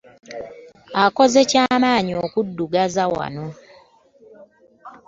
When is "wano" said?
3.13-3.47